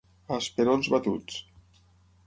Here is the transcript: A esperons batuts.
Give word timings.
A 0.37 0.37
esperons 0.43 0.89
batuts. 0.95 1.39